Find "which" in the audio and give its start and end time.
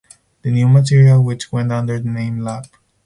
1.23-1.51